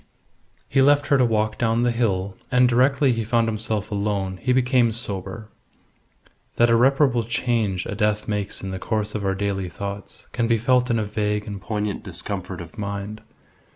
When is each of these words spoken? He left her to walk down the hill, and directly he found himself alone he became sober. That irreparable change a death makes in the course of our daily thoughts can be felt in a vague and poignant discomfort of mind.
He 0.67 0.81
left 0.81 1.09
her 1.09 1.17
to 1.19 1.23
walk 1.25 1.59
down 1.59 1.83
the 1.83 1.91
hill, 1.91 2.35
and 2.51 2.67
directly 2.67 3.13
he 3.13 3.23
found 3.23 3.47
himself 3.47 3.91
alone 3.91 4.37
he 4.37 4.51
became 4.51 4.91
sober. 4.91 5.49
That 6.55 6.71
irreparable 6.71 7.23
change 7.23 7.85
a 7.85 7.93
death 7.93 8.27
makes 8.27 8.63
in 8.63 8.71
the 8.71 8.79
course 8.79 9.13
of 9.13 9.23
our 9.23 9.35
daily 9.35 9.69
thoughts 9.69 10.25
can 10.31 10.47
be 10.47 10.57
felt 10.57 10.89
in 10.89 10.97
a 10.97 11.03
vague 11.03 11.45
and 11.45 11.61
poignant 11.61 12.03
discomfort 12.03 12.61
of 12.61 12.79
mind. 12.79 13.21